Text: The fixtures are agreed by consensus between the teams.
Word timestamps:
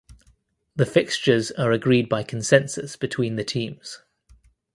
The 0.75 0.87
fixtures 0.87 1.51
are 1.51 1.71
agreed 1.71 2.09
by 2.09 2.23
consensus 2.23 2.95
between 2.95 3.35
the 3.35 3.43
teams. 3.43 3.99